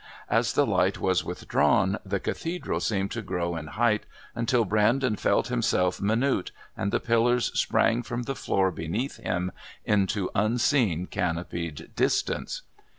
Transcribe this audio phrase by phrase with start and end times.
[0.31, 5.49] As the light was withdrawn the Cathedral seemed to grow in height until Brandon felt
[5.49, 9.51] himself minute, and the pillars sprang from the floor beneath him
[9.85, 12.63] into unseen canopied distance.